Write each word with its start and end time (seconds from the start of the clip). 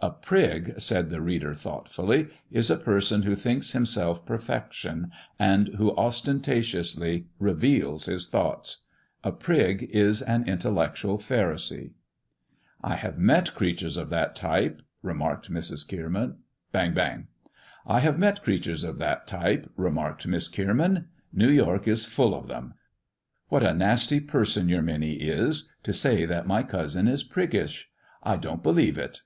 "A 0.00 0.10
prig," 0.10 0.74
said 0.80 1.10
the 1.10 1.20
reader, 1.20 1.54
thoughtfully, 1.54 2.26
"is 2.50 2.70
a 2.70 2.76
person 2.76 3.22
who 3.22 3.36
thinks 3.36 3.70
himself 3.70 4.26
perfection, 4.26 5.12
and 5.38 5.68
who 5.78 5.96
ostentatiously 5.96 7.28
reveals 7.38 8.06
his 8.06 8.28
thoughts. 8.28 8.84
A 9.22 9.30
prig 9.30 9.84
is 9.92 10.22
an 10.22 10.48
intellectual 10.48 11.18
Pharisee." 11.18 11.92
"I 12.82 12.96
have 12.96 13.20
met 13.20 13.54
creatures 13.54 13.96
of 13.96 14.10
that 14.10 14.34
type," 14.34 14.82
remarked 15.04 15.50
Miss 15.50 15.70
Kierman. 15.84 16.38
"New 16.72 17.90
York 21.48 21.86
is 21.88 22.04
full 22.04 22.34
of 22.34 22.46
them. 22.48 22.74
What 23.48 23.62
a 23.62 23.72
nasty 23.74 24.18
person 24.18 24.68
your 24.68 24.82
Minnie 24.82 25.12
is 25.22 25.72
to 25.84 25.92
say 25.92 26.24
that 26.26 26.44
my 26.48 26.64
cousin 26.64 27.06
is 27.06 27.22
priggish! 27.22 27.88
I 28.24 28.34
don't 28.36 28.64
believe 28.64 28.98
it." 28.98 29.20